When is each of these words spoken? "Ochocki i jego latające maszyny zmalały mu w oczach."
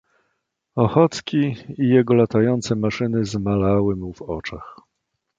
"Ochocki 0.75 1.55
i 1.77 1.87
jego 1.89 2.13
latające 2.13 2.75
maszyny 2.75 3.25
zmalały 3.25 3.95
mu 3.95 4.13
w 4.13 4.21
oczach." 4.21 4.75